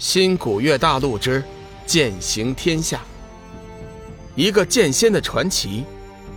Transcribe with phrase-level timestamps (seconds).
[0.00, 1.44] 新古月大陆之
[1.84, 3.02] 剑行天下，
[4.34, 5.84] 一个剑仙的传奇，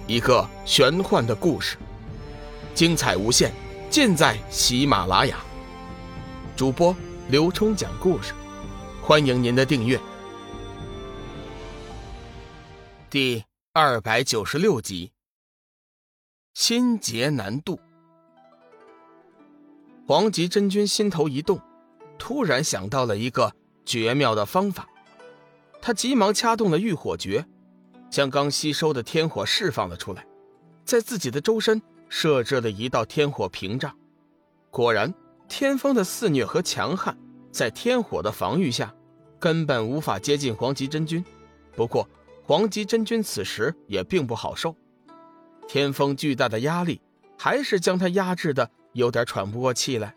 [0.06, 1.78] 一个玄幻的故事，
[2.76, 3.54] 精彩无限，
[3.90, 5.38] 尽在喜马拉雅。
[6.58, 6.94] 主播
[7.30, 8.34] 刘冲讲故事，
[9.02, 9.98] 欢迎您的订阅。
[13.10, 15.14] 第二百九十六集，
[16.54, 17.80] 心结难渡。
[20.06, 21.62] 黄极真君心头一动。
[22.26, 23.52] 突然想到了一个
[23.86, 24.88] 绝妙的方法，
[25.82, 27.46] 他急忙掐动了浴火诀，
[28.10, 30.26] 将刚吸收的天火释放了出来，
[30.86, 33.94] 在自己的周身设置了一道天火屏障。
[34.72, 35.14] 果然，
[35.50, 37.18] 天风的肆虐和强悍，
[37.52, 38.96] 在天火的防御下，
[39.38, 41.22] 根本无法接近黄极真君。
[41.76, 42.08] 不过，
[42.46, 44.74] 黄极真君此时也并不好受，
[45.68, 47.02] 天风巨大的压力
[47.38, 50.16] 还是将他压制的有点喘不过气来。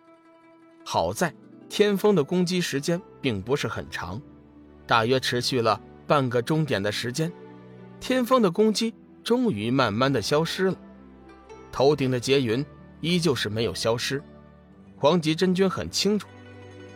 [0.84, 1.34] 好在。
[1.68, 4.20] 天风的攻击时间并不是很长，
[4.86, 7.32] 大约持续了半个钟点的时间，
[8.00, 10.76] 天风的攻击终于慢慢的消失了。
[11.72, 12.64] 头顶的劫云
[13.00, 14.22] 依旧是没有消失。
[14.96, 16.28] 黄极真君很清楚，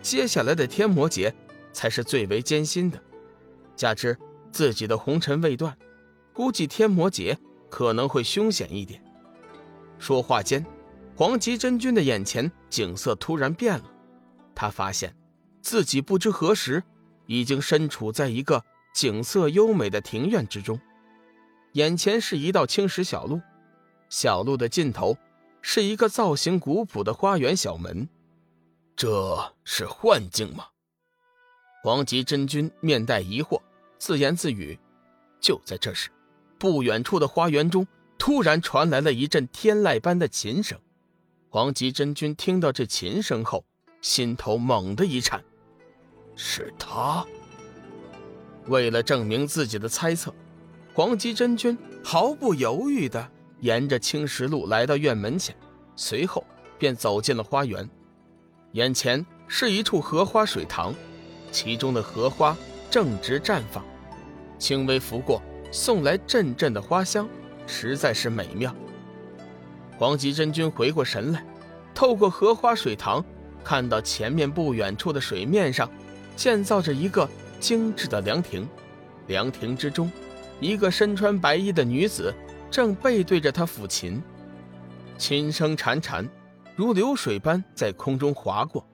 [0.01, 1.35] 接下来的天魔劫
[1.73, 2.99] 才是最为艰辛的，
[3.77, 4.17] 加之
[4.51, 5.77] 自己的红尘未断，
[6.33, 7.37] 估计天魔劫
[7.69, 9.03] 可能会凶险一点。
[9.99, 10.65] 说话间，
[11.15, 13.85] 黄极真君的眼前景色突然变了。
[14.55, 15.15] 他发现，
[15.63, 16.83] 自己不知何时
[17.27, 20.81] 已经身处在一个景色优美的庭院之中，
[21.73, 23.41] 眼前是一道青石小路，
[24.09, 25.17] 小路的尽头
[25.63, 28.09] 是一个造型古朴的花园小门。
[28.97, 30.67] 这是幻境吗？
[31.83, 33.61] 黄极真君面带疑惑，
[33.99, 34.79] 自言自语。
[35.41, 36.11] 就在这时，
[36.59, 37.87] 不远处的花园中
[38.19, 40.79] 突然传来了一阵天籁般的琴声。
[41.49, 43.65] 黄极真君听到这琴声后。
[44.01, 45.43] 心头猛地一颤，
[46.35, 47.25] 是他。
[48.67, 50.33] 为了证明自己的猜测，
[50.95, 53.29] 黄吉真君毫不犹豫地
[53.61, 55.55] 沿着青石路来到院门前，
[55.97, 56.45] 随后
[56.79, 57.89] 便走进了花园。
[58.73, 60.95] 眼前是一处荷花水塘，
[61.51, 62.57] 其中的荷花
[62.91, 63.85] 正值绽放，
[64.59, 67.29] 轻微拂过，送来阵阵的花香，
[67.67, 68.75] 实在是美妙。
[69.99, 71.45] 黄吉真君回过神来，
[71.95, 73.23] 透过荷花水塘。
[73.65, 75.91] 看到前面不远处的水面上，
[76.37, 77.29] 建造着一个
[77.59, 78.69] 精致的凉亭，
[79.27, 80.11] 凉亭之中，
[80.61, 82.35] 一个身穿白衣的女子
[82.71, 84.23] 正背对着他抚琴，
[85.19, 86.29] 琴声潺潺，
[86.75, 88.87] 如流水般在空中划过，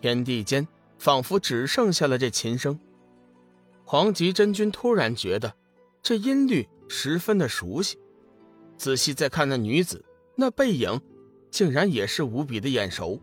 [0.00, 0.66] 天地间
[0.98, 2.78] 仿佛只剩下了这琴声。
[3.84, 5.54] 黄极真君突然觉得
[6.02, 7.98] 这音律十分的熟悉，
[8.76, 10.04] 仔细再看那女子，
[10.36, 11.00] 那背影，
[11.50, 13.20] 竟然也是无比的眼熟。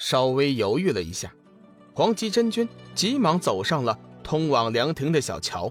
[0.00, 1.30] 稍微犹豫了一下，
[1.92, 5.70] 黄极真君急忙走上了通往凉亭的小桥。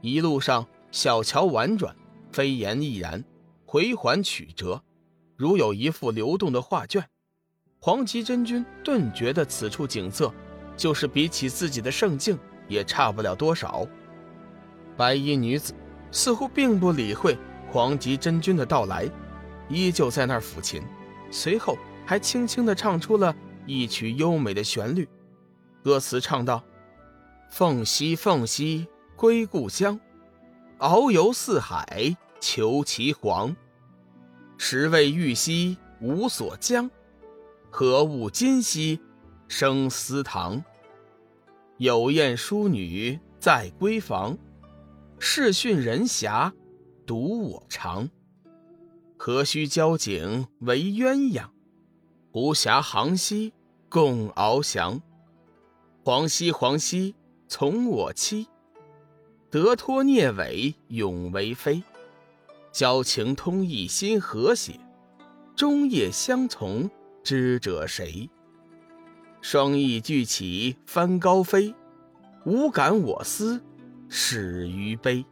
[0.00, 1.94] 一路上，小桥婉转，
[2.32, 3.22] 飞檐翼然，
[3.66, 4.82] 回环曲折，
[5.36, 7.04] 如有一幅流动的画卷。
[7.78, 10.32] 黄极真君顿觉得此处景色，
[10.74, 13.86] 就是比起自己的圣境也差不了多少。
[14.96, 15.74] 白衣女子
[16.10, 17.36] 似乎并不理会
[17.70, 19.06] 黄极真君的到来，
[19.68, 20.82] 依旧在那儿抚琴，
[21.30, 23.36] 随后还轻轻地唱出了。
[23.66, 25.08] 一曲优美的旋律，
[25.82, 26.64] 歌词唱道
[27.50, 29.98] ：“凤兮凤兮归故乡，
[30.78, 33.54] 遨游四海求其凰。
[34.58, 36.90] 时为玉兮无所将，
[37.70, 39.00] 何物今夕
[39.48, 40.62] 生思堂？
[41.78, 44.36] 有艳淑女在闺房，
[45.18, 46.52] 视讯人遐
[47.06, 48.08] 独我长。
[49.16, 51.46] 何须交颈为鸳鸯？”
[52.32, 53.52] 无暇航兮
[53.88, 55.02] 共翱翔，
[56.04, 57.16] 黄兮黄兮
[57.48, 58.46] 从我栖，
[59.50, 61.82] 得脱聂尾永为妃。
[62.70, 64.78] 交情通意心和谐，
[65.56, 66.88] 终夜相从
[67.24, 68.30] 知者谁？
[69.42, 71.74] 双翼聚起翻高飞，
[72.44, 73.60] 无感我思
[74.08, 75.24] 始于悲。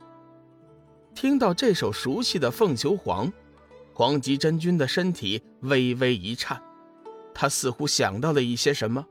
[1.15, 3.29] 听到这首熟悉的《凤求凰》，
[3.95, 6.61] 黄极真君的身体微微一颤。
[7.41, 9.07] 他似乎想到了一些什么，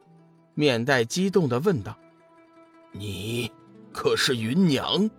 [0.53, 1.97] 面带激动的问道
[2.91, 3.49] ：“你
[3.93, 5.09] 可是云娘？”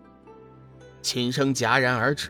[1.01, 2.29] 琴声戛然而止，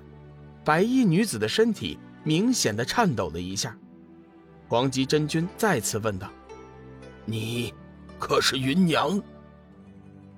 [0.65, 3.77] 白衣女子的身体明显的颤抖了一下。
[4.69, 6.31] 黄极真君再次问道
[7.27, 7.75] ：“你
[8.17, 9.21] 可是云娘？”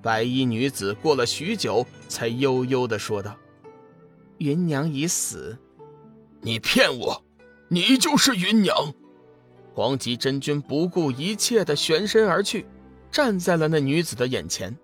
[0.01, 3.37] 白衣女子过了许久，才悠悠的说道
[4.39, 5.55] ：“云娘已死。”
[6.41, 7.23] 你骗我！
[7.67, 8.75] 你就是云娘！
[9.73, 12.65] 黄极真君不顾一切的旋身而去，
[13.09, 14.75] 站在了那女子的眼前。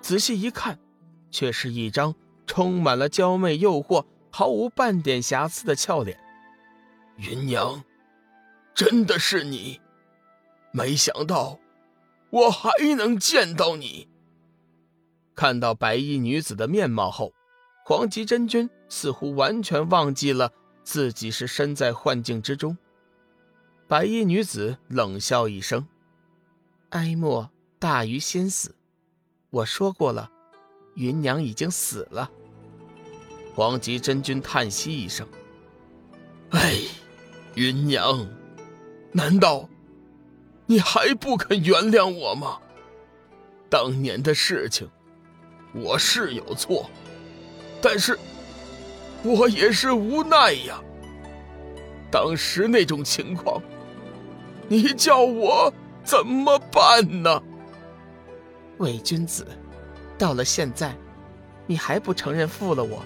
[0.00, 0.78] 仔细一看，
[1.30, 2.14] 却是一张
[2.46, 6.18] 充满了娇媚诱惑、毫无半点瑕疵的俏脸。
[7.16, 7.84] 云娘，
[8.74, 9.80] 真的是你？
[10.72, 11.58] 没想到，
[12.30, 14.08] 我还能见到你。
[15.34, 17.32] 看到白衣女子的面貌后，
[17.84, 20.50] 黄极真君似乎完全忘记了
[20.82, 22.76] 自己是身在幻境之中。
[23.86, 25.86] 白衣女子冷笑一声
[26.90, 28.74] ：“哀莫大于心死。
[29.50, 30.30] 我说过了，
[30.94, 32.30] 云娘已经死了。”
[33.54, 35.28] 黄极真君叹息一声
[36.50, 36.76] ：“哎，
[37.54, 38.26] 云娘，
[39.12, 39.68] 难道
[40.66, 42.58] 你还不肯原谅我吗？
[43.68, 44.88] 当年的事情……”
[45.76, 46.88] 我是有错，
[47.82, 48.16] 但是
[49.24, 50.80] 我也是无奈呀。
[52.12, 53.60] 当时那种情况，
[54.68, 55.72] 你叫我
[56.02, 57.42] 怎么办呢？
[58.78, 59.46] 伪君子，
[60.18, 60.96] 到了现在，
[61.66, 63.02] 你还不承认负了我？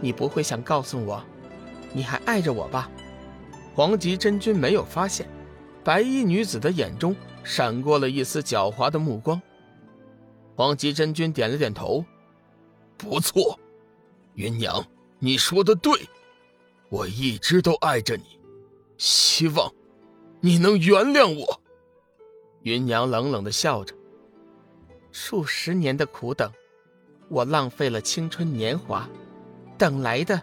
[0.00, 1.22] 你不会想告诉我，
[1.92, 2.90] 你还爱着我吧？
[3.74, 5.28] 黄极真君没有发现，
[5.82, 9.40] 白衣女子的眼中闪过了一丝狡猾的目光。
[10.54, 12.04] 黄极真君点了点头，
[12.96, 13.58] 不错，
[14.34, 14.84] 云娘，
[15.20, 15.92] 你说的对，
[16.88, 18.40] 我一直都爱着你，
[18.96, 19.72] 希望
[20.40, 21.60] 你能原谅我。
[22.62, 23.94] 云娘冷冷的笑着，
[25.10, 26.52] 数十年的苦等，
[27.28, 29.08] 我浪费了青春年华，
[29.76, 30.42] 等来的，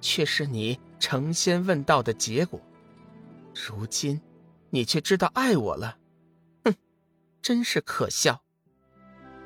[0.00, 2.60] 却是你成仙问道的结果。
[3.54, 4.20] 如今，
[4.70, 5.96] 你却知道爱我了，
[6.64, 6.74] 哼，
[7.42, 8.40] 真是可笑。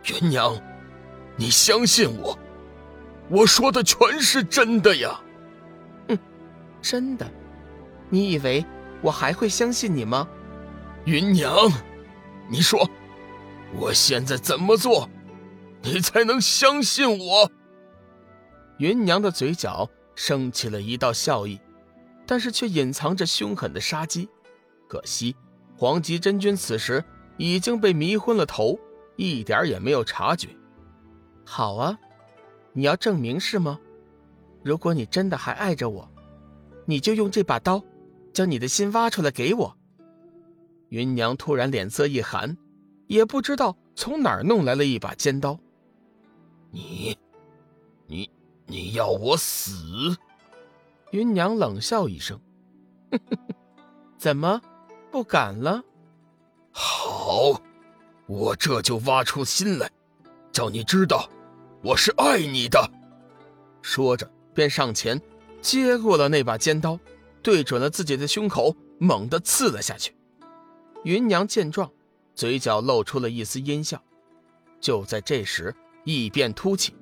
[0.05, 0.57] 云娘，
[1.37, 2.39] 你相信我，
[3.29, 5.21] 我说的全是真的呀。
[6.09, 6.19] 嗯，
[6.81, 7.29] 真的？
[8.09, 8.65] 你以为
[9.07, 10.27] 我还会相信你吗？
[11.05, 11.71] 云娘，
[12.51, 12.91] 你说，
[13.73, 15.09] 我现在怎么做，
[15.83, 17.49] 你才能相信我？
[18.79, 21.61] 云娘的嘴角升起了一道笑意，
[22.27, 24.29] 但是却隐藏着凶狠的杀机。
[24.89, 25.37] 可惜，
[25.77, 27.05] 黄极真君此时
[27.37, 28.77] 已经被迷昏了头。
[29.15, 30.49] 一点也没有察觉。
[31.45, 31.97] 好啊，
[32.73, 33.79] 你要证明是吗？
[34.65, 36.11] 如果你真的还爱着我，
[36.85, 37.81] 你就用这把刀，
[38.37, 39.75] 将你的心挖出来给我。
[40.91, 42.55] 云娘突然脸色一寒，
[43.07, 45.59] 也不知道从哪儿弄来了一把尖刀。
[46.71, 47.17] 你，
[48.07, 48.29] 你，
[48.67, 50.15] 你要我死？
[51.13, 52.39] 云娘冷笑一声
[54.19, 54.61] ：“怎么，
[55.11, 55.83] 不敢了？”
[56.71, 57.59] 好。
[58.27, 59.89] 我这就挖出心来，
[60.53, 61.27] 叫你知道
[61.81, 62.91] 我是爱你的。
[63.81, 65.19] 说着，便上前
[65.63, 66.99] 接过了那把尖刀，
[67.47, 70.13] 对准了自己的胸口，猛地刺了下去。
[71.05, 71.89] 云娘见状，
[72.35, 74.03] 嘴角露出了一丝阴笑。
[74.81, 75.73] 就在这时，
[76.03, 76.93] 异变突起。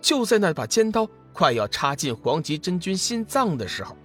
[0.00, 3.96] 就在那把尖刀快要插进黄极真君心脏的时候，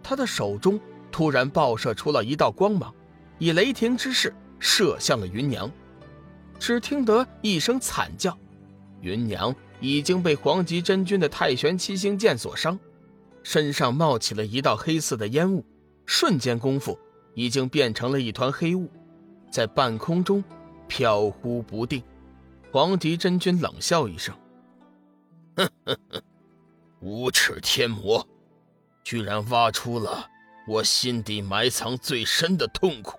[0.00, 0.78] 他的手中
[1.10, 2.94] 突然爆射出了一道光芒，
[3.38, 5.68] 以雷霆之势射向了云娘。
[6.60, 8.38] 只听得一声惨叫，
[9.00, 12.78] 云娘已经被黄极真君的太玄七星剑所伤，
[13.42, 15.64] 身上冒起了一道黑色的烟雾，
[16.06, 16.98] 瞬间功夫
[17.34, 18.88] 已经变成了一团黑雾，
[19.50, 20.42] 在半空中
[20.86, 22.02] 飘忽不定。
[22.70, 24.34] 黄迪真君冷笑一声
[25.56, 26.22] ：“哼哼哼，
[27.00, 28.26] 无耻天魔，
[29.04, 30.28] 居然挖出了
[30.66, 33.18] 我心底埋藏最深的痛苦，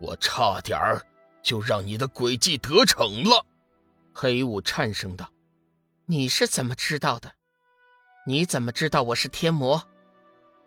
[0.00, 1.04] 我差点儿。”
[1.42, 3.44] 就让你的诡计得逞了，
[4.12, 5.28] 黑雾颤声道
[6.06, 7.32] ：“你是怎么知道的？
[8.24, 9.82] 你怎么知道我是天魔？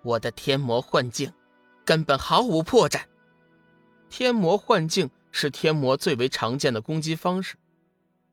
[0.04, 1.32] 我的天魔幻境
[1.86, 3.02] 根本毫无破绽。
[4.10, 7.56] 天魔幻境是天魔最为常见的攻击方式，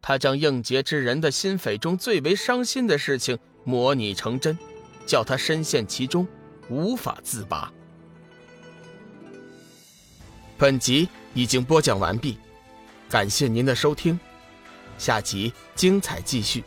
[0.00, 4.58] 他将应劫之人的心扉中最为伤心的事情模拟成真，
[5.06, 6.26] 叫他深陷其中，
[6.68, 7.72] 无法自拔。”
[10.58, 11.08] 本集。
[11.34, 12.36] 已经播讲完毕，
[13.08, 14.20] 感谢您的收听，
[14.98, 16.62] 下集精彩继续。